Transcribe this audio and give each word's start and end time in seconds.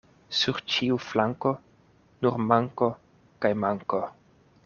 Sur 0.35 0.61
ĉiu 0.75 0.95
flanko 1.09 1.51
nur 2.25 2.39
manko 2.53 2.89
kaj 3.45 3.55
manko. 3.65 4.01